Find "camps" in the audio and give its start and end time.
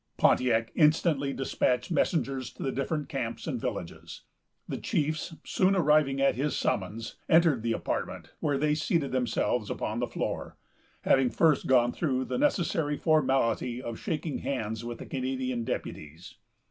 3.07-3.45